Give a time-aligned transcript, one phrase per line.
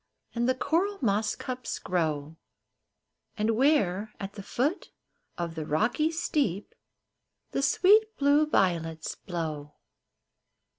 [0.33, 2.35] And the coral moss cups grow,
[3.37, 4.89] And where, at the foot
[5.37, 6.73] of the rocky steep,
[7.51, 9.75] The sweet blue violets blow.